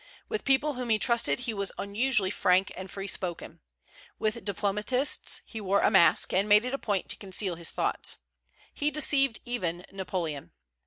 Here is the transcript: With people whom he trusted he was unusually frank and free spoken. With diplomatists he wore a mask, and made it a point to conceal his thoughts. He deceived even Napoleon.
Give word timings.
With 0.27 0.45
people 0.45 0.73
whom 0.73 0.89
he 0.89 0.97
trusted 0.97 1.41
he 1.41 1.53
was 1.53 1.71
unusually 1.77 2.31
frank 2.31 2.71
and 2.75 2.89
free 2.89 3.05
spoken. 3.05 3.59
With 4.17 4.43
diplomatists 4.43 5.43
he 5.45 5.61
wore 5.61 5.81
a 5.81 5.91
mask, 5.91 6.33
and 6.33 6.49
made 6.49 6.65
it 6.65 6.73
a 6.73 6.79
point 6.79 7.07
to 7.09 7.15
conceal 7.17 7.53
his 7.53 7.69
thoughts. 7.69 8.17
He 8.73 8.89
deceived 8.89 9.41
even 9.45 9.85
Napoleon. 9.91 10.53